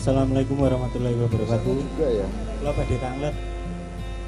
Assalamualaikum 0.00 0.56
warahmatullahi 0.56 1.12
wabarakatuh. 1.12 1.76
juga 1.76 2.08
ya 2.08 2.26
Kula 2.56 2.72
badhe 2.72 2.96
tanglet. 2.96 3.36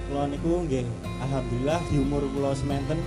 Kula 0.04 0.22
niku 0.28 0.68
nggih 0.68 0.84
alhamdulillah 1.24 1.80
di 1.88 1.96
umur 1.96 2.22
kula 2.36 2.52
sementen 2.52 3.00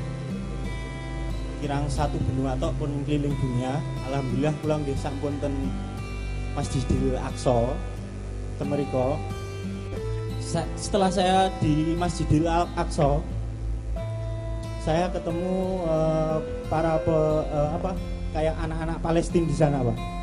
kirang 1.62 1.86
satu 1.86 2.17
benua 2.25 2.57
tok 2.57 2.73
pun 2.81 2.89
keliling 3.05 3.38
dunia. 3.38 3.77
Alhamdulillah 4.09 4.54
kula 4.66 4.75
nggih 4.81 4.98
sampun 4.98 5.38
ten 5.38 5.54
Masjidil 6.57 7.13
Aqsa. 7.21 7.70
Sa- 10.41 10.70
Setelah 10.73 11.13
saya 11.13 11.38
di 11.61 11.93
Masjidil 11.93 12.50
Aqsa 12.50 13.21
saya 14.82 15.09
ketemu 15.09 15.53
eh, 15.86 16.38
para 16.66 16.97
pe- 16.97 17.45
eh, 17.45 17.70
apa 17.77 17.91
kayak 18.34 18.53
anak-anak 18.58 18.97
Palestina 19.02 19.45
di 19.45 19.53
sana, 19.53 19.81
Pak. 19.81 20.14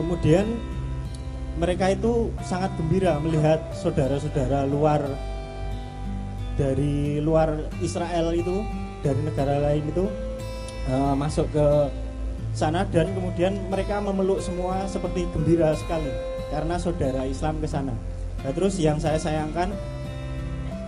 Kemudian 0.00 0.48
mereka 1.60 1.92
itu 1.92 2.32
sangat 2.40 2.72
gembira 2.80 3.20
melihat 3.20 3.60
saudara-saudara 3.76 4.64
luar 4.64 5.04
dari 6.56 7.20
luar 7.20 7.68
Israel 7.84 8.32
itu 8.32 8.64
dari 9.04 9.20
negara 9.20 9.60
lain 9.60 9.84
itu 9.92 10.08
eh, 10.88 11.14
masuk 11.20 11.52
ke 11.52 11.68
sana 12.56 12.88
dan 12.88 13.12
kemudian 13.12 13.60
mereka 13.68 14.00
memeluk 14.00 14.40
semua 14.40 14.88
seperti 14.88 15.28
gembira 15.36 15.76
sekali 15.76 16.08
karena 16.48 16.80
saudara 16.80 17.28
Islam 17.28 17.60
ke 17.60 17.68
sana. 17.68 17.92
Nah, 18.40 18.52
terus 18.56 18.80
yang 18.80 18.96
saya 18.96 19.20
sayangkan 19.20 19.68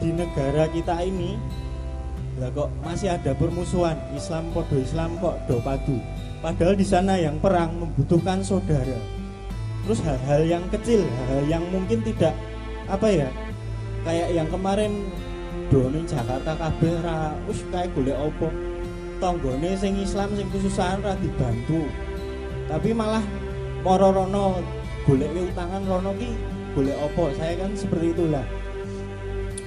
di 0.00 0.08
negara 0.08 0.72
kita 0.72 1.04
ini 1.04 1.36
lah 2.40 2.48
kok 2.48 2.72
masih 2.80 3.12
ada 3.12 3.36
permusuhan 3.36 3.94
Islam 4.16 4.48
podo 4.56 4.80
Islam 4.80 5.20
kok 5.20 5.36
do 5.44 5.60
padu. 5.60 6.00
Padahal 6.42 6.74
di 6.74 6.82
sana 6.82 7.14
yang 7.14 7.38
perang 7.38 7.70
membutuhkan 7.78 8.42
saudara. 8.42 8.98
Terus 9.86 10.02
hal-hal 10.02 10.42
yang 10.42 10.64
kecil 10.74 11.06
hal-hal 11.06 11.46
yang 11.46 11.64
mungkin 11.70 12.02
tidak 12.02 12.34
apa 12.90 13.06
ya 13.06 13.28
kayak 14.02 14.34
yang 14.34 14.50
kemarin 14.50 15.06
doni 15.70 16.02
Jakarta 16.02 16.58
kabeh 16.58 16.98
ra 17.02 17.34
kayak 17.46 17.94
golek 17.94 18.18
opo 18.18 18.50
tanggane 19.22 19.78
sing 19.78 19.94
Islam 20.02 20.34
sing 20.34 20.50
kesusahan 20.50 20.98
ra 21.06 21.14
dibantu. 21.22 21.86
Tapi 22.66 22.90
malah 22.90 23.22
moro 23.86 24.10
rono 24.10 24.58
golek 25.06 25.30
utangan 25.30 25.82
rono 25.86 26.10
ki 26.18 26.30
golek 26.74 26.98
opo 26.98 27.30
saya 27.38 27.54
kan 27.54 27.70
seperti 27.78 28.18
itulah. 28.18 28.42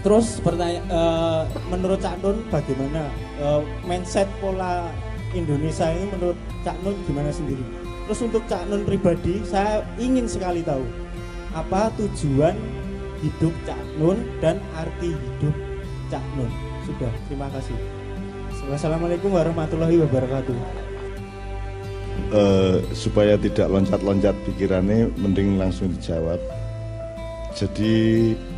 Terus 0.04 0.38
pertanyaan 0.44 1.50
menurut 1.72 1.98
Cak 2.04 2.22
Nun 2.22 2.44
bagaimana? 2.54 3.10
Eh, 3.42 3.62
mindset 3.89 4.30
pola 4.38 4.86
Indonesia 5.36 5.91
ini 5.91 6.08
menurut 6.16 6.39
Cak 6.64 6.80
Nun 6.81 6.95
gimana 7.03 7.30
sendiri 7.30 7.61
Terus 8.05 8.22
untuk 8.22 8.45
Cak 8.45 8.69
Nun 8.69 8.86
pribadi, 8.86 9.42
saya 9.42 9.81
ingin 9.97 10.30
sekali 10.30 10.61
tahu 10.61 10.86
apa 11.58 11.89
tujuan 11.97 12.53
hidup 13.25 13.53
Cak 13.66 13.81
Nun 13.97 14.22
dan 14.38 14.61
arti 14.77 15.09
hidup 15.09 15.55
Cak 16.14 16.22
Nun. 16.38 16.52
Sudah, 16.86 17.09
terima 17.25 17.50
kasih. 17.50 17.73
Wassalamualaikum 18.69 19.33
warahmatullahi 19.33 20.05
wabarakatuh. 20.05 20.58
Eh, 22.30 22.77
supaya 22.94 23.38
tidak 23.42 23.73
loncat-loncat 23.73 24.38
pikirannya 24.45 25.09
mending 25.17 25.58
langsung 25.58 25.89
dijawab 25.94 26.42
jadi 27.55 27.95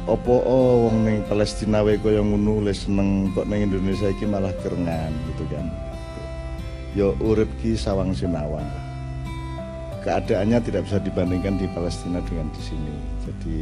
opo 0.10 0.42
oh 0.42 0.90
wong 0.90 1.06
ning 1.06 1.18
Palestina 1.30 1.86
wae 1.86 2.02
kaya 2.02 2.18
ngono 2.18 2.66
le 2.66 2.74
seneng 2.74 3.30
kok 3.38 3.46
ning 3.46 3.70
Indonesia 3.70 4.10
iki 4.10 4.26
malah 4.26 4.50
kerengan 4.66 5.14
gitu 5.30 5.46
kan 5.54 5.66
yo 6.98 7.14
urip 7.22 7.46
ki 7.62 7.78
sawang 7.78 8.10
sinawang. 8.18 8.66
Keadaannya 10.02 10.66
tidak 10.66 10.90
bisa 10.90 10.98
dibandingkan 10.98 11.62
di 11.62 11.70
Palestina 11.70 12.18
dengan 12.26 12.50
di 12.50 12.62
sini. 12.66 12.96
Jadi 13.22 13.58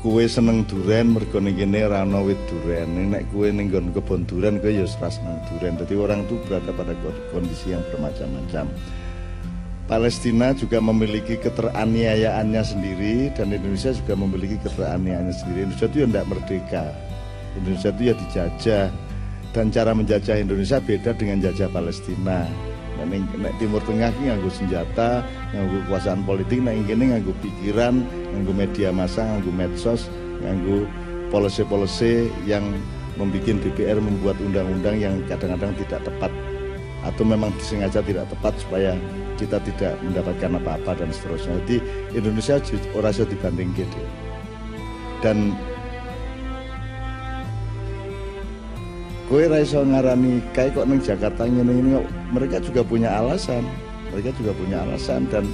kue 0.00 0.24
seneng 0.24 0.64
duren 0.64 1.12
mergo 1.12 1.42
ning 1.44 1.60
kene 1.60 1.84
ana 1.84 2.24
wit 2.24 2.40
duren. 2.48 3.12
Nek 3.12 3.28
kue 3.28 3.52
ning 3.52 3.68
nggon 3.68 3.92
kebon 3.92 4.24
duren 4.24 4.56
kue 4.64 4.72
ya 4.72 4.88
ora 4.88 5.12
seneng 5.12 5.36
duren. 5.52 5.76
Jadi 5.76 5.94
orang 6.00 6.24
tuh 6.24 6.40
berada 6.48 6.72
pada 6.72 6.96
kondisi 7.36 7.76
yang 7.76 7.84
bermacam-macam. 7.92 8.64
Palestina 9.88 10.52
juga 10.52 10.84
memiliki 10.84 11.40
keteraniayaannya 11.40 12.62
sendiri 12.64 13.32
dan 13.32 13.52
Indonesia 13.52 13.92
juga 13.92 14.16
memiliki 14.16 14.56
keteraniayaannya 14.64 15.34
sendiri. 15.36 15.58
Indonesia 15.68 15.88
itu 15.88 15.96
ya 16.00 16.06
tidak 16.08 16.26
merdeka. 16.32 16.84
Indonesia 17.56 17.90
itu 17.92 18.02
ya 18.04 18.14
dijajah 18.16 18.84
dan 19.56 19.72
cara 19.72 19.96
menjajah 19.96 20.40
Indonesia 20.40 20.78
beda 20.78 21.16
dengan 21.16 21.40
jajah 21.40 21.68
Palestina. 21.72 22.44
Nah, 22.98 23.52
Timur 23.62 23.78
Tengah 23.86 24.10
ki 24.10 24.26
nganggo 24.26 24.50
senjata, 24.50 25.22
nganggo 25.54 25.86
kekuasaan 25.86 26.26
politik, 26.26 26.58
nek 26.58 26.82
kene 26.90 27.14
nganggo 27.14 27.32
pikiran, 27.38 28.02
nganggo 28.34 28.52
media 28.52 28.90
massa, 28.90 29.22
nganggo 29.22 29.54
medsos, 29.54 30.10
nganggo 30.42 30.82
polisi-polisi 31.30 32.26
yang 32.42 32.64
membuat 33.14 33.62
DPR 33.62 33.98
membuat 33.98 34.38
undang-undang 34.42 34.98
yang 34.98 35.14
kadang-kadang 35.26 35.74
tidak 35.86 36.00
tepat 36.06 36.32
atau 37.06 37.22
memang 37.22 37.54
disengaja 37.58 38.02
tidak 38.02 38.26
tepat 38.30 38.54
supaya 38.58 38.94
kita 39.38 39.62
tidak 39.62 39.94
mendapatkan 40.02 40.58
apa-apa 40.58 40.98
dan 40.98 41.10
seterusnya. 41.14 41.54
Jadi 41.62 41.76
Indonesia 42.18 42.58
orang 42.98 43.14
dibanding 43.14 43.70
gitu. 43.78 44.00
Dan 45.22 45.54
Kowe 49.28 49.44
ra 49.44 49.60
iso 49.60 49.84
ngarani 49.84 50.40
kayak 50.56 50.72
kok 50.72 50.88
neng 50.88 51.04
Jakarta 51.04 51.44
ngene 51.44 51.68
ini 51.68 52.00
mereka 52.32 52.64
juga 52.64 52.80
punya 52.80 53.12
alasan. 53.12 53.60
Mereka 54.08 54.32
juga 54.40 54.56
punya 54.56 54.80
alasan 54.88 55.28
dan 55.28 55.44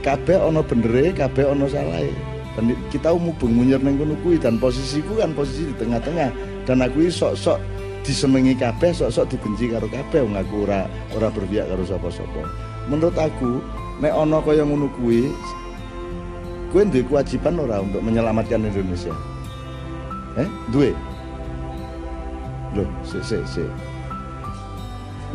kabeh 0.00 0.40
ono 0.40 0.64
bendere, 0.64 1.12
kabeh 1.12 1.44
ono 1.44 1.68
salahe. 1.68 2.08
Dan 2.56 2.72
kita 2.88 3.12
mubeng 3.12 3.52
munyer 3.52 3.76
neng 3.84 4.00
kono 4.00 4.16
dan 4.40 4.56
posisiku 4.56 5.20
kan 5.20 5.36
posisi 5.36 5.68
di 5.68 5.74
tengah-tengah 5.76 6.32
dan 6.64 6.80
aku 6.80 7.04
sok-sok 7.12 7.60
disenengi 8.00 8.56
kabeh, 8.56 8.96
sok-sok 8.96 9.28
dibenci 9.28 9.68
karo 9.68 9.92
kabeh 9.92 10.24
wong 10.24 10.40
aku 10.40 10.64
ora 10.64 10.88
ora 11.12 11.28
berpihak 11.28 11.68
karo 11.68 11.84
sapa-sapa. 11.84 12.48
Menurut 12.88 13.12
aku 13.12 13.60
nek 14.00 14.16
ono 14.16 14.40
kaya 14.40 14.64
ngono 14.64 14.88
kuwi 14.96 15.28
kowe 16.72 16.80
duwe 16.80 17.04
kewajiban 17.04 17.60
ora 17.60 17.84
untuk 17.84 18.00
menyelamatkan 18.00 18.64
Indonesia. 18.64 19.12
Eh, 20.40 20.48
duwe. 20.72 20.96
Loh, 22.76 22.88
si 23.00 23.18
si 23.24 23.40
si. 23.48 23.64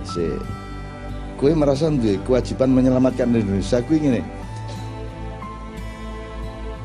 Si 0.06 0.26
Kowe 1.42 1.58
merasa 1.58 1.90
duwe 1.90 2.22
kewajiban 2.22 2.70
menyelamatkan 2.70 3.34
Indonesia 3.34 3.82
kuwi 3.82 3.98
ngene. 3.98 4.22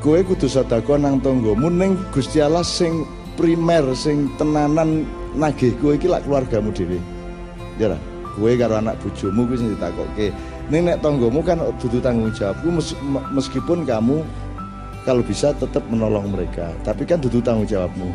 Kowe 0.01 0.17
kudu 0.25 0.49
sedekah 0.49 0.97
nang 0.97 1.21
tanggamu 1.21 1.69
ning 1.69 1.93
Gusti 2.09 2.41
Allah 2.41 2.65
sing 2.65 3.05
primer 3.37 3.85
sing 3.93 4.33
tenanan 4.41 5.05
nagih 5.37 5.77
kowe 5.77 5.93
iki 5.93 6.09
lak 6.09 6.25
keluargamu 6.25 6.73
dhewe. 6.73 6.97
Ya 7.77 7.93
ra? 7.93 7.97
Kowe 8.33 8.49
karo 8.57 8.81
anak 8.81 8.97
bojomu 9.05 9.45
kuwi 9.45 9.61
sing 9.61 9.69
ditakokke. 9.77 10.33
Ning 10.73 10.89
nek 10.89 11.05
tanggamu 11.05 11.45
kan 11.45 11.61
dudu 11.77 12.01
tanggung 12.01 12.33
jawabku 12.33 12.73
mes- 12.73 12.97
me- 13.05 13.27
meskipun 13.37 13.85
kamu 13.85 14.25
kalau 15.05 15.21
bisa 15.21 15.53
tetap 15.53 15.85
menolong 15.87 16.33
mereka, 16.33 16.73
tapi 16.81 17.05
kan 17.05 17.21
dudu 17.21 17.45
tanggung 17.45 17.69
jawabmu. 17.69 18.09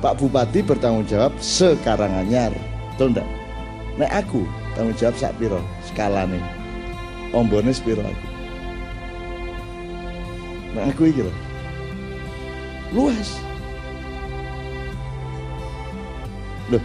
Pak 0.00 0.16
Bupati 0.16 0.64
bertanggung 0.64 1.04
jawab 1.04 1.36
sekarang 1.44 2.08
anyar, 2.16 2.48
betul 2.96 3.12
ndak? 3.12 3.28
Nek 4.00 4.08
aku 4.24 4.48
tanggung 4.72 4.96
jawab 4.96 5.12
sak 5.20 5.36
piro 5.36 5.60
skalane. 5.84 6.40
Ombone 7.36 7.68
sepiro 7.68 8.00
aku. 8.00 8.26
Nek 10.72 10.96
aku 10.96 11.02
iki 11.12 11.20
lho. 11.20 11.32
Luas. 12.96 13.28
Loh, 16.72 16.82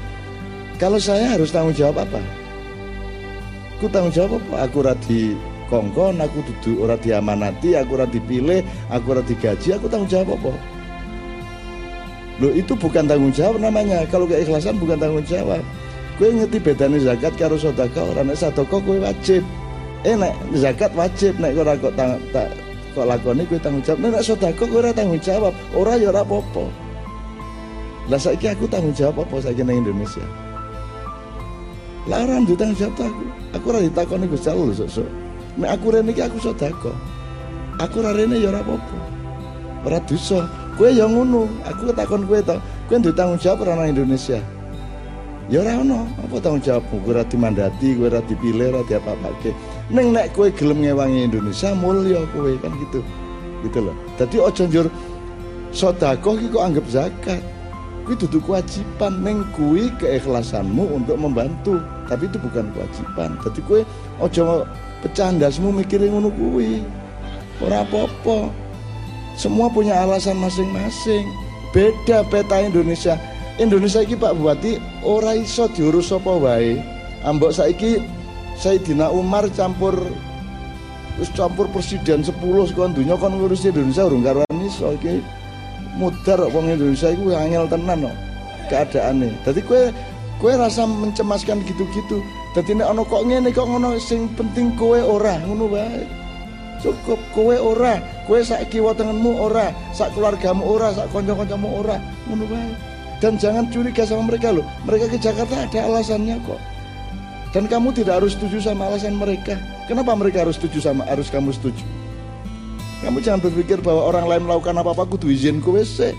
kalau 0.76 1.00
saya 1.00 1.40
harus 1.40 1.56
tanggung 1.56 1.72
jawab 1.72 2.04
apa? 2.04 2.20
Aku 3.80 3.88
tanggung 3.88 4.12
jawab 4.12 4.44
apa? 4.44 4.68
Aku 4.68 4.84
ora 4.84 4.92
di 5.08 5.40
kongkon, 5.72 6.20
aku 6.20 6.44
duduk 6.52 6.84
ora 6.84 7.00
diamanati, 7.00 7.80
aku 7.80 7.96
ora 7.96 8.08
dipilih, 8.12 8.60
aku 8.92 9.16
ora 9.16 9.24
digaji, 9.24 9.72
aku 9.72 9.88
tanggung 9.88 10.12
jawab 10.12 10.36
apa? 10.36 10.75
Loh 12.44 12.52
itu 12.52 12.76
bukan 12.76 13.08
tanggung 13.08 13.32
jawab 13.32 13.64
namanya. 13.64 14.04
Kalau 14.12 14.28
keikhlasan 14.28 14.76
bukan 14.76 15.00
tanggung 15.00 15.24
jawab. 15.24 15.64
Kue 16.16 16.32
ngerti 16.32 16.64
bedanya 16.64 17.00
zakat 17.00 17.36
karo 17.36 17.60
sedekah 17.60 18.16
ora 18.16 18.24
nek 18.24 18.40
sedekah 18.40 18.80
kowe 18.80 18.98
wajib. 19.00 19.44
Eh 20.04 20.16
nek 20.16 20.36
zakat 20.56 20.92
wajib 20.96 21.36
nek 21.40 21.56
ora 21.56 21.76
kok 21.76 21.96
tang, 21.96 22.20
tak 22.32 22.56
kok 22.96 23.08
lakoni 23.08 23.44
kowe 23.48 23.60
tanggung 23.60 23.84
jawab. 23.84 24.00
Nek 24.04 24.56
kowe 24.56 24.68
ora 24.80 24.92
tanggung 24.92 25.20
jawab, 25.24 25.54
ora 25.76 25.96
ya 25.96 26.12
ora 26.12 26.24
apa-apa. 26.24 26.66
Lah 28.12 28.20
aku 28.20 28.66
tanggung 28.68 28.96
jawab 28.96 29.28
apa 29.28 29.36
saiki 29.44 29.64
nang 29.64 29.80
Indonesia? 29.84 30.24
Lah 32.08 32.24
ora 32.24 32.40
tanggung 32.44 32.80
jawab 32.80 32.96
aku. 33.00 33.24
Aku 33.56 33.66
ora 33.72 33.80
ditakoni 33.80 34.28
lho 34.28 34.40
sok-sok. 34.76 35.10
Nek 35.56 35.70
aku 35.72 35.86
rene 35.88 36.12
aku 36.12 36.38
sedekah. 36.40 36.98
Aku 37.80 38.04
ora 38.04 38.12
rene 38.12 38.40
ya 38.40 38.52
apa-apa. 38.52 38.98
Ora. 39.88 40.00
Kowe 40.76 40.92
ya 40.92 41.08
ngono. 41.08 41.48
Aku 41.64 41.92
ketakon 41.92 42.28
kowe 42.28 42.40
to. 42.44 42.56
Kowe 42.88 43.00
nduwe 43.00 43.16
tanggung 43.16 43.40
jawab 43.40 43.64
ora 43.64 43.80
nang 43.80 43.90
Indonesia. 43.96 44.40
Ya 45.46 45.62
ora 45.62 45.78
ono, 45.78 46.10
apa 46.26 46.42
tanggung 46.42 46.66
jawabmu? 46.66 47.06
Kowe 47.06 47.14
ora 47.14 47.24
dimandati, 47.30 47.94
kowe 47.94 48.10
ora 48.10 48.20
dipilih, 48.26 48.74
ora 48.74 48.82
diapa-apake. 48.90 49.54
Neng 49.94 50.10
nek 50.10 50.34
kue 50.34 50.50
gelem 50.50 50.82
ngewangi 50.82 51.30
Indonesia 51.30 51.70
mulia 51.78 52.26
kue 52.34 52.58
kan 52.60 52.74
gitu. 52.82 53.06
Gitu 53.62 53.80
loh. 53.86 53.94
Jadi 54.18 54.36
ojo 54.42 54.64
njur 54.66 54.88
sedekah 55.70 56.34
iki 56.34 56.48
kok 56.50 56.64
anggap 56.66 56.86
zakat. 56.90 57.42
Kuwi 58.06 58.18
dudu 58.22 58.38
kewajiban 58.42 59.14
neng 59.22 59.46
kuwi 59.54 59.90
keikhlasanmu 59.98 60.94
untuk 60.94 61.18
membantu, 61.18 61.82
tapi 62.06 62.30
itu 62.30 62.38
bukan 62.38 62.70
kewajiban. 62.74 63.34
Jadi 63.42 63.60
kue 63.66 63.80
ojo 64.18 64.66
pecandasmu 65.06 65.70
mikirin 65.74 66.10
ngono 66.14 66.34
kuwi. 66.34 66.82
Ora 67.62 67.86
apa-apa. 67.86 68.65
Semua 69.36 69.68
punya 69.68 70.00
alasan 70.00 70.40
masing-masing. 70.40 71.28
Beda 71.76 72.24
peta 72.32 72.64
Indonesia. 72.64 73.20
Indonesia 73.60 74.04
iki 74.04 74.16
Pak 74.16 74.36
Bupati 74.36 74.80
ora 75.04 75.36
iso 75.36 75.68
diurus 75.72 76.12
apa 76.12 76.32
wae. 76.36 76.80
Ambok 77.24 77.52
saiki 77.52 78.00
Sayyidina 78.56 79.12
Umar 79.12 79.48
campur 79.52 79.96
wis 81.20 81.32
campur 81.32 81.68
presiden 81.72 82.24
10 82.24 82.32
sekon 82.72 82.92
dunya 82.92 83.16
kon 83.16 83.40
ngurus 83.40 83.64
Indonesia 83.64 84.08
urung 84.08 84.24
karuan 84.24 84.60
iso 84.64 84.96
iki 84.96 85.24
mudar 85.96 86.44
wong 86.52 86.72
Indonesia 86.72 87.12
iku 87.12 87.32
angel 87.32 87.68
tenan 87.72 88.08
kok 88.08 88.16
keadaane. 88.72 89.32
Dadi 89.44 89.62
kowe 89.64 89.92
kowe 90.40 90.54
rasa 90.56 90.84
mencemaskan 90.84 91.64
gitu-gitu. 91.64 92.20
Dadi 92.56 92.76
nek 92.76 92.92
ana 92.92 93.04
kok 93.04 93.24
ngene 93.24 93.52
kok 93.52 93.68
ngono 93.68 93.96
sing 94.00 94.28
penting 94.36 94.76
kowe 94.76 95.00
ora 95.00 95.40
ngono 95.44 95.72
wae. 95.72 96.04
Cukup 96.84 97.20
kowe 97.32 97.56
ora, 97.56 97.98
kowe 98.26 98.42
sak 98.42 98.70
kiwa 98.74 98.92
tengenmu 98.98 99.38
ora, 99.38 99.72
sak 99.94 100.14
keluargamu 100.18 100.66
ora, 100.66 100.92
sak 100.94 101.10
kanca-kancamu 101.14 101.70
ora, 101.82 101.98
ngono 102.28 102.46
wae. 102.50 102.74
Dan 103.24 103.40
jangan 103.40 103.72
curiga 103.72 104.04
sama 104.04 104.28
mereka 104.28 104.52
loh. 104.52 104.66
Mereka 104.84 105.08
ke 105.08 105.18
Jakarta 105.18 105.64
ada 105.64 105.80
alasannya 105.88 106.36
kok. 106.44 106.60
Dan 107.56 107.72
kamu 107.72 107.96
tidak 107.96 108.20
harus 108.20 108.36
setuju 108.36 108.60
sama 108.60 108.92
alasan 108.92 109.16
mereka. 109.16 109.56
Kenapa 109.88 110.12
mereka 110.12 110.44
harus 110.44 110.60
setuju 110.60 110.84
sama 110.84 111.08
harus 111.08 111.32
kamu 111.32 111.56
setuju? 111.56 111.86
Kamu 113.00 113.24
jangan 113.24 113.40
berpikir 113.40 113.80
bahwa 113.80 114.12
orang 114.12 114.28
lain 114.28 114.44
melakukan 114.44 114.76
apa-apa 114.76 115.08
kudu 115.08 115.32
izin 115.32 115.64
kowe 115.64 115.80
sih. 115.80 116.12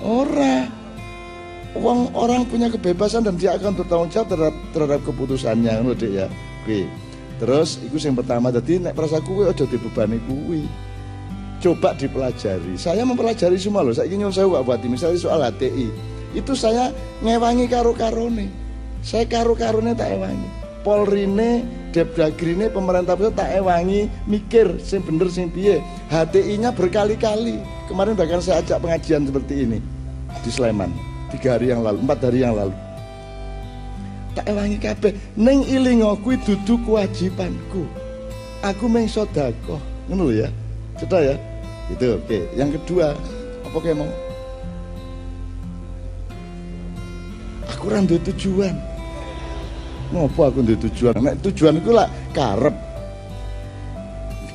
Ora. 0.00 0.64
Uang 1.76 2.10
orang 2.16 2.48
punya 2.48 2.66
kebebasan 2.72 3.22
dan 3.22 3.38
dia 3.38 3.54
akan 3.54 3.78
bertanggung 3.78 4.10
jawab 4.10 4.32
terhadap, 4.32 4.56
terhadap 4.72 5.00
keputusannya 5.04 5.72
ngono 5.84 5.94
ya. 6.08 6.26
Oke. 6.64 6.88
Terus 7.36 7.78
itu 7.84 7.96
yang 8.00 8.16
pertama 8.16 8.48
tadi 8.48 8.80
nek 8.80 8.96
perasa 8.96 9.20
kowe 9.20 9.44
aja 9.44 9.68
dibebani 9.68 10.16
kuwi. 10.24 10.64
Coba 11.60 11.92
dipelajari. 11.92 12.72
Saya 12.80 13.04
mempelajari 13.04 13.60
semua 13.60 13.84
loh. 13.84 13.92
Saya 13.92 14.08
ingin 14.08 14.32
saya 14.32 14.48
Pak 14.48 14.64
Bupati 14.64 14.88
misalnya 14.88 15.20
soal 15.20 15.44
HTI. 15.44 15.92
Itu 16.32 16.56
saya 16.56 16.88
ngewangi 17.20 17.68
karo-karone. 17.68 18.48
Saya 19.04 19.28
karo-karone 19.28 19.92
tak 19.92 20.16
ewangi. 20.16 20.48
Polrine, 20.80 21.60
Depdagrine, 21.92 22.72
pemerintah 22.72 23.12
pusat 23.12 23.36
tak 23.36 23.52
ewangi 23.52 24.08
mikir 24.24 24.80
sing 24.80 25.04
bener 25.04 25.28
sing 25.28 25.52
piye. 25.52 25.84
HTI-nya 26.08 26.72
berkali-kali. 26.72 27.60
Kemarin 27.92 28.16
bahkan 28.16 28.40
saya 28.40 28.64
ajak 28.64 28.80
pengajian 28.80 29.28
seperti 29.28 29.68
ini 29.68 29.78
di 30.40 30.48
Sleman. 30.48 30.88
Tiga 31.28 31.60
hari 31.60 31.76
yang 31.76 31.84
lalu, 31.84 32.00
empat 32.00 32.18
hari 32.24 32.40
yang 32.40 32.56
lalu. 32.56 32.72
Tak 34.32 34.48
ewangi 34.48 34.78
kabeh. 34.80 35.12
Neng 35.36 35.66
ilingo 35.68 36.16
kuwi 36.24 36.40
dudu 36.40 36.80
kewajibanku. 36.88 37.84
Aku 38.64 38.88
meng 38.88 39.10
sedekah. 39.10 39.82
Ngono 40.08 40.32
ya. 40.32 40.48
Sudah 40.96 41.20
ya? 41.20 41.36
Itu 41.90 42.16
oke. 42.16 42.38
Yang 42.54 42.80
kedua, 42.80 43.12
apa 43.66 43.76
kayak 43.82 43.98
mau? 43.98 44.10
Aku 47.70 47.90
ora 47.90 48.02
duwe 48.04 48.20
tujuan. 48.30 48.74
Ngopo 50.10 50.40
aku 50.46 50.60
duwe 50.62 50.78
tujuan? 50.90 51.14
Nek 51.18 51.42
iku 51.42 51.90
lah 51.94 52.08
karep. 52.34 52.76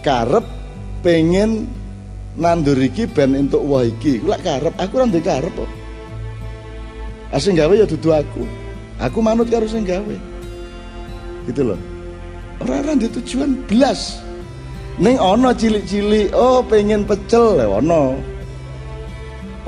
Karep 0.05 0.45
pengen 1.01 1.65
nandur 2.37 2.77
iki 2.77 3.07
ben 3.09 3.33
entuk 3.35 3.63
wah 3.65 3.83
iki. 3.83 4.21
Lak 4.23 4.43
karep, 4.43 4.73
aku 4.79 4.93
ora 4.99 5.05
duwe 5.09 5.23
karep 5.23 5.53
kok. 5.53 5.71
Asing 7.35 7.57
gawe 7.57 7.73
ya 7.75 7.83
dudu 7.83 8.15
aku. 8.15 8.43
Aku 9.01 9.19
manut 9.19 9.51
karo 9.51 9.67
sing 9.67 9.83
gawe. 9.83 10.15
Gitu 11.49 11.61
loh. 11.67 11.79
Orang-orang 12.63 13.03
di 13.03 13.07
tujuan 13.11 13.59
belas. 13.67 14.23
Neng 14.95 15.19
ono 15.19 15.51
cilik-cilik, 15.51 16.31
oh 16.31 16.63
pengen 16.63 17.03
pecel 17.03 17.59
ya 17.59 17.67
ono. 17.67 18.15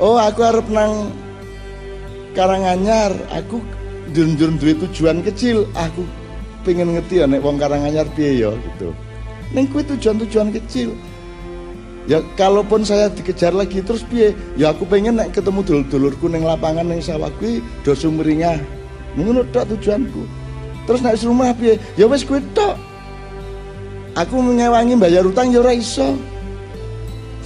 Oh 0.00 0.16
aku 0.16 0.40
harap 0.40 0.64
nang 0.72 1.12
Karanganyar, 2.32 3.12
aku 3.34 3.60
jurun-jurun 4.16 4.56
tujuan 4.56 5.20
kecil, 5.26 5.68
aku 5.76 6.06
pengen 6.64 6.96
ngerti 6.96 7.20
ya 7.20 7.26
nek 7.28 7.44
wong 7.44 7.60
Karanganyar 7.60 8.08
piye 8.16 8.40
ya 8.40 8.56
gitu. 8.56 8.96
Neng 9.52 9.68
kuwi 9.68 9.84
tujuan-tujuan 9.84 10.48
kecil. 10.56 10.96
Ya 12.08 12.24
kalaupun 12.40 12.88
saya 12.88 13.12
dikejar 13.12 13.52
lagi 13.52 13.84
terus 13.84 14.00
piye? 14.08 14.32
Ya 14.56 14.72
aku 14.72 14.88
pengen 14.88 15.20
nek 15.20 15.36
ketemu 15.36 15.60
dulur-dulurku 15.60 16.32
ning 16.32 16.40
lapangan 16.40 16.88
ning 16.88 17.04
sawah 17.04 17.28
kuwi 17.36 17.60
do 17.84 17.92
sumringah. 17.92 18.56
Ngono 19.12 19.44
tujuanku. 19.52 20.24
Terus 20.88 21.04
nek 21.04 21.20
rumah 21.20 21.52
piye? 21.52 21.76
Ya 22.00 22.08
wis 22.08 22.24
kuwi 22.24 22.40
tok. 22.56 22.87
Aku 24.18 24.42
mengewangi 24.42 24.98
bayar 24.98 25.22
utang 25.22 25.54
ya. 25.54 25.62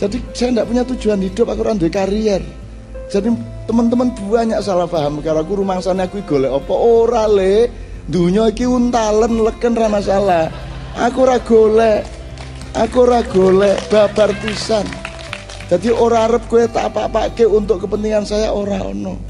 Jadi 0.00 0.16
saya 0.32 0.48
tidak 0.56 0.66
punya 0.72 0.82
tujuan 0.88 1.20
hidup, 1.20 1.52
aku 1.52 1.60
orang 1.60 1.76
karier. 1.92 2.40
Jadi 3.12 3.28
teman-teman 3.68 4.08
banyak 4.16 4.56
salah 4.64 4.88
paham 4.88 5.20
karena 5.20 5.44
aku 5.44 5.60
rumah 5.60 5.84
sana 5.84 6.08
aku 6.08 6.24
golek 6.24 6.48
apa 6.48 6.72
ora 6.74 7.28
le. 7.28 7.68
Dunia 8.08 8.48
iki 8.48 8.64
untalen 8.64 9.36
leken 9.44 9.76
ra 9.76 9.86
masalah. 9.92 10.48
Aku 10.96 11.28
ora 11.28 11.36
golek. 11.44 12.08
Aku 12.72 13.04
ora 13.04 13.20
golek 13.20 13.76
babar 13.92 14.32
pisan. 14.40 14.88
Jadi 15.68 15.92
ora 15.92 16.24
arep 16.24 16.48
kowe 16.48 16.64
tak 16.72 16.88
apa-apake 16.88 17.44
untuk 17.44 17.84
kepentingan 17.84 18.24
saya 18.24 18.48
ora 18.48 18.80
ono. 18.80 19.20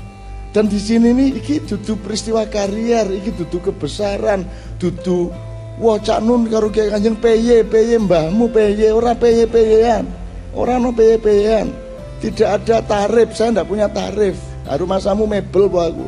Dan 0.55 0.71
di 0.71 0.79
sini 0.79 1.11
nih 1.11 1.43
iki 1.43 1.65
dudu 1.67 1.99
peristiwa 1.99 2.47
karier, 2.47 3.09
iki 3.11 3.35
dudu 3.35 3.59
kebesaran, 3.67 4.47
dudu 4.79 5.33
Wah 5.80 5.96
cak 5.96 6.20
nun 6.20 6.44
karo 6.52 6.69
kiai 6.69 6.92
kanjeng 6.92 7.16
peye 7.16 7.64
peye 7.64 7.96
mbahmu 7.96 8.52
peye 8.52 8.92
ora 8.92 9.16
peye 9.16 9.48
peyean. 9.48 10.04
Ora 10.52 10.76
no 10.76 10.92
peye 10.92 11.16
peyean. 11.16 11.72
Tidak 12.20 12.44
ada 12.44 12.84
tarif 12.84 13.32
saya 13.32 13.56
ndak 13.56 13.66
punya 13.72 13.88
tarif. 13.88 14.36
Haru 14.69 14.84
masamu 14.84 15.24
mebel 15.24 15.72
bu 15.72 15.78
aku. 15.80 16.06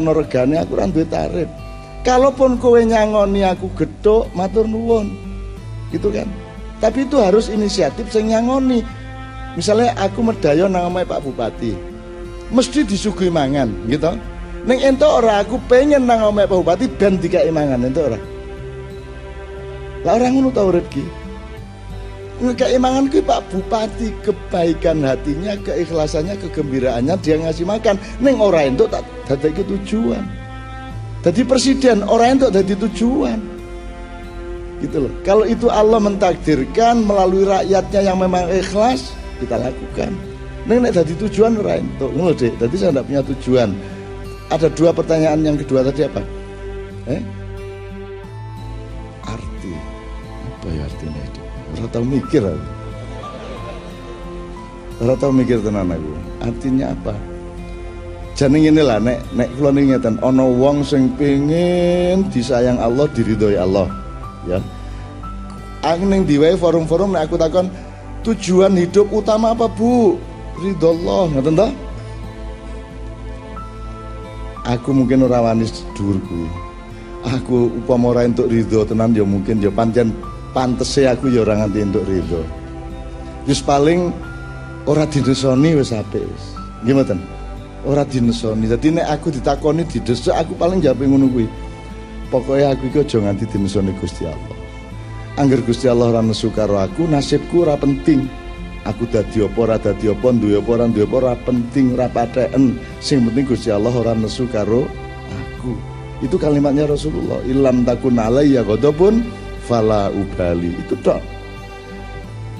Ono 0.00 0.10
regane 0.16 0.56
aku 0.56 0.80
ora 0.80 0.88
duwe 0.88 1.04
tarif. 1.04 1.48
Kalaupun 2.04 2.56
kowe 2.56 2.80
nyangoni 2.80 3.44
aku 3.44 3.68
gedok 3.76 4.32
matur 4.32 4.64
nuwun. 4.64 5.12
Gitu 5.92 6.08
kan? 6.08 6.26
Tapi 6.80 7.04
itu 7.04 7.20
harus 7.20 7.52
inisiatif 7.52 8.08
sing 8.08 8.32
nyangoni. 8.32 8.80
Misalnya 9.54 9.94
aku 10.00 10.24
medayo 10.24 10.66
nang 10.66 10.90
omahe 10.90 11.06
Pak 11.06 11.22
Bupati 11.22 11.94
mesti 12.50 12.82
disuguhi 12.82 13.30
mangan 13.30 13.70
gitu. 13.86 14.18
Neng 14.66 14.80
ento 14.82 15.06
ora 15.06 15.44
aku 15.46 15.62
pengen 15.70 16.10
nang 16.10 16.26
omahe 16.26 16.50
Pak 16.50 16.58
Bupati 16.58 16.90
ben 16.90 17.22
dikai 17.22 17.54
mangan 17.54 17.86
ento 17.86 18.02
ora 18.02 18.33
lah 20.04 20.20
orang 20.20 20.36
ngono 20.36 20.52
tau 20.52 20.68
rezeki. 20.68 21.24
Keimangan 22.44 23.08
ku 23.08 23.24
Pak 23.24 23.40
Bupati 23.48 24.12
kebaikan 24.20 25.00
hatinya, 25.00 25.56
keikhlasannya, 25.64 26.36
kegembiraannya 26.44 27.16
dia 27.24 27.40
ngasih 27.40 27.64
makan. 27.64 27.96
Neng 28.20 28.36
orang 28.36 28.76
itu 28.76 28.84
tak 28.90 29.00
dadi 29.24 29.64
tujuan. 29.64 30.20
Jadi 31.24 31.40
presiden 31.48 32.04
orang 32.04 32.36
itu 32.36 32.52
dadi 32.52 32.74
tujuan. 32.76 33.40
Gitu 34.84 35.08
loh. 35.08 35.12
Kalau 35.24 35.48
itu 35.48 35.72
Allah 35.72 35.96
mentakdirkan 35.96 37.08
melalui 37.08 37.48
rakyatnya 37.48 38.12
yang 38.12 38.20
memang 38.20 38.44
ikhlas, 38.52 39.16
kita 39.40 39.56
lakukan. 39.56 40.12
Neng 40.68 40.84
nek 40.84 41.00
dadi 41.00 41.16
tujuan 41.16 41.56
orang 41.64 41.80
itu. 41.80 42.06
Ngono 42.12 42.36
deh. 42.36 42.52
Jadi 42.60 42.74
saya 42.76 42.92
tidak 42.92 43.04
punya 43.08 43.22
tujuan. 43.24 43.68
Ada 44.52 44.68
dua 44.76 44.92
pertanyaan 44.92 45.40
yang 45.40 45.56
kedua 45.56 45.80
tadi 45.80 46.04
apa? 46.04 46.20
Eh? 47.08 47.22
Ora 51.84 51.92
tau 51.92 52.04
mikir 52.08 52.40
aku. 52.40 52.64
Ora 55.04 55.14
tau 55.20 55.32
mikir 55.36 55.60
tenan 55.60 55.92
aku. 55.92 56.12
Artinya 56.40 56.96
apa? 56.96 57.12
Jeneng 58.32 58.72
inilah 58.72 58.98
nek 59.04 59.20
nek 59.36 59.52
kula 59.60 59.70
ngeten 59.70 60.16
ana 60.24 60.42
wong 60.48 60.80
sing 60.80 61.12
pengin 61.20 62.24
disayang 62.32 62.80
Allah 62.80 63.04
diridhoi 63.12 63.60
Allah 63.60 63.86
ya. 64.48 64.58
Aku 65.84 66.08
ning 66.08 66.24
diwae 66.24 66.56
forum-forum 66.56 67.12
nek 67.12 67.28
aku 67.28 67.36
takon 67.36 67.68
tujuan 68.24 68.72
hidup 68.80 69.04
utama 69.12 69.52
apa 69.52 69.68
Bu? 69.68 70.16
Ridho 70.56 70.88
Allah 70.88 71.22
ngoten 71.36 71.54
ta? 71.60 71.68
Aku 74.72 74.96
mungkin 74.96 75.28
ora 75.28 75.44
wani 75.44 75.68
dhuwur 75.92 76.16
aku 77.28 77.68
upama 77.84 78.16
ora 78.16 78.24
entuk 78.24 78.48
ridho 78.48 78.80
tenan 78.88 79.12
ya 79.12 79.24
mungkin 79.24 79.60
ya 79.60 79.68
pancen 79.68 80.12
pantese 80.54 81.10
aku 81.10 81.28
ya 81.28 81.42
ora 81.42 81.58
nganti 81.58 81.78
entuk 81.82 82.06
ridho. 82.06 82.40
Wis 83.44 83.60
paling 83.60 84.14
ora 84.86 85.04
dinesoni 85.04 85.74
wis 85.74 85.90
apik 85.90 86.22
wis. 86.22 86.44
Nggih 86.86 86.94
mboten? 86.94 87.20
Ora 87.84 88.06
nek 88.94 89.06
aku 89.10 89.28
ditakoni 89.28 89.84
didesek 89.84 90.32
aku 90.32 90.56
paling 90.56 90.80
jawab 90.80 91.04
ngono 91.04 91.28
kuwi. 91.28 91.44
Pokoknya 92.32 92.72
aku 92.72 92.88
iki 92.88 93.04
aja 93.04 93.18
nganti 93.20 93.44
dinesoni 93.50 93.92
Gusti 94.00 94.24
Allah. 94.24 94.64
angger 95.38 95.60
Gusti 95.66 95.90
Allah 95.90 96.14
ora 96.14 96.22
nesu 96.22 96.50
aku 96.54 97.10
nasibku 97.10 97.66
ora 97.66 97.74
penting 97.74 98.30
aku 98.86 99.08
dadi 99.10 99.42
apa 99.42 99.58
ora 99.58 99.76
dadi 99.80 100.06
apa 100.10 100.30
duwe 100.30 100.62
apa 100.62 100.70
ora 100.70 100.86
duwe 100.86 101.06
apa 101.06 101.16
ora 101.18 101.34
penting 101.42 101.86
ora 101.98 102.06
sing 103.02 103.26
penting 103.26 103.44
Gusti 103.46 103.68
Allah 103.74 103.90
ora 103.90 104.14
nesu 104.14 104.46
karo 104.46 104.86
aku 105.30 105.74
itu 106.22 106.38
kalimatnya 106.38 106.86
Rasulullah 106.86 107.42
ilam 107.50 107.82
takun 107.82 108.14
alayya 108.14 108.62
ghadabun 108.62 109.26
fala 109.64 110.12
ubali 110.12 110.72
itu 110.72 110.96
tok 111.00 111.20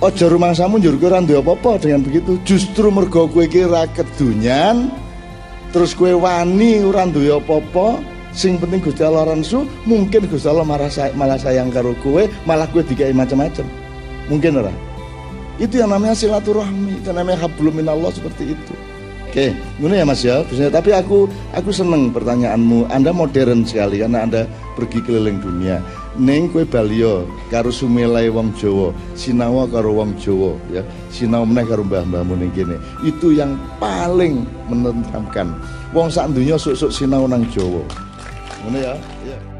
Ojo 0.03 0.27
rumangsamu 0.29 0.83
njur 0.83 1.01
kowe 1.01 1.17
ora 1.17 1.25
apa-apa 1.25 1.81
dengan 1.81 2.05
begitu 2.05 2.37
justru 2.45 2.93
mergo 2.93 3.25
kowe 3.25 3.47
iki 3.47 3.65
ra 3.65 3.89
kedunyan 3.89 4.93
terus 5.73 5.97
kowe 5.97 6.13
wani 6.13 6.85
ora 6.85 7.09
duwe 7.09 7.33
apa-apa 7.41 8.03
sing 8.35 8.59
penting 8.61 8.85
Gusti 8.85 9.01
Allah 9.01 9.33
ransu 9.33 9.65
mungkin 9.89 10.27
Gusti 10.29 10.51
Allah 10.51 10.67
malah, 10.67 10.91
say 10.93 11.09
malah 11.17 11.41
sayang 11.41 11.73
karo 11.73 11.97
kowe 12.05 12.21
malah 12.45 12.69
kowe 12.69 12.85
dikai 12.85 13.15
macam-macam 13.17 13.65
mungkin 14.29 14.61
ora 14.61 14.75
itu 15.57 15.79
yang 15.79 15.89
namanya 15.89 16.19
silaturahmi 16.19 17.01
itu 17.01 17.09
namanya 17.15 17.47
hablum 17.47 17.73
minallah 17.73 18.11
seperti 18.11 18.53
itu 18.53 18.75
Oke, 19.35 19.51
ini 19.83 19.99
ya 19.99 20.07
Mas 20.07 20.23
ya. 20.23 20.47
Tapi 20.47 20.95
aku 20.95 21.27
aku 21.51 21.75
seneng 21.75 22.15
pertanyaanmu. 22.15 22.87
Anda 22.87 23.11
modern 23.11 23.67
sekali 23.67 23.99
karena 23.99 24.23
Anda 24.23 24.47
pergi 24.79 25.03
keliling 25.03 25.43
dunia. 25.43 25.83
Neng 26.15 26.47
kue 26.55 26.63
Balio 26.63 27.27
karo 27.51 27.75
sumelai 27.75 28.31
wong 28.31 28.55
Jawa, 28.55 28.95
sinawa 29.19 29.67
karo 29.67 29.99
wong 29.99 30.15
Jawa 30.15 30.55
ya. 30.71 30.83
Sinau 31.11 31.43
meneh 31.43 31.67
karo 31.67 31.83
mbah-mbahmu 31.83 32.39
ning 32.39 32.55
kene. 32.55 32.79
Itu 33.03 33.35
yang 33.35 33.59
paling 33.83 34.47
menenteramkan. 34.71 35.51
Wong 35.91 36.11
sak 36.11 36.31
dunya 36.31 36.55
sok-sok 36.55 36.91
nang 37.11 37.43
Jawa. 37.51 37.83
Ngono 38.63 38.79
ya. 38.79 38.95
Iya. 39.27 39.54